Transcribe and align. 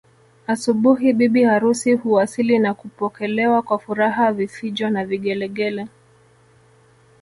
Asubuhi 0.47 1.13
bibi 1.13 1.43
harusi 1.43 1.93
huwasili 1.93 2.59
na 2.59 2.73
kupokelewa 2.73 3.61
kwa 3.61 3.79
furaha 3.79 4.31
vifijo 4.33 4.89
na 4.89 5.05
vigelegele 5.05 5.87